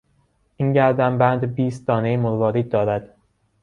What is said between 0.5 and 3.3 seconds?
این گردنبند بیست دانهی مروارید دارد.